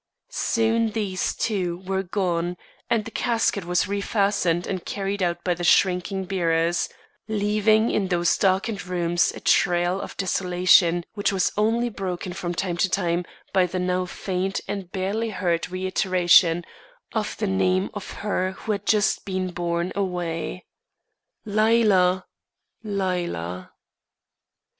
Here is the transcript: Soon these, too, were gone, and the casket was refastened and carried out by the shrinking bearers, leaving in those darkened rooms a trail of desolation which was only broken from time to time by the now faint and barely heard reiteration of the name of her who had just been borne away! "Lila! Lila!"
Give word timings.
Soon 0.33 0.93
these, 0.93 1.35
too, 1.35 1.83
were 1.85 2.01
gone, 2.01 2.57
and 2.89 3.05
the 3.05 3.11
casket 3.11 3.65
was 3.65 3.85
refastened 3.87 4.65
and 4.65 4.83
carried 4.83 5.21
out 5.21 5.43
by 5.43 5.53
the 5.53 5.63
shrinking 5.63 6.25
bearers, 6.25 6.89
leaving 7.27 7.91
in 7.91 8.07
those 8.07 8.35
darkened 8.35 8.87
rooms 8.87 9.31
a 9.35 9.39
trail 9.39 10.01
of 10.01 10.17
desolation 10.17 11.05
which 11.13 11.31
was 11.31 11.51
only 11.55 11.87
broken 11.87 12.33
from 12.33 12.55
time 12.55 12.77
to 12.77 12.89
time 12.89 13.23
by 13.53 13.67
the 13.67 13.77
now 13.77 14.03
faint 14.07 14.59
and 14.67 14.91
barely 14.91 15.29
heard 15.29 15.69
reiteration 15.69 16.65
of 17.13 17.37
the 17.37 17.45
name 17.45 17.91
of 17.93 18.09
her 18.09 18.53
who 18.53 18.71
had 18.71 18.87
just 18.87 19.23
been 19.23 19.51
borne 19.51 19.91
away! 19.95 20.65
"Lila! 21.45 22.25
Lila!" 22.81 23.71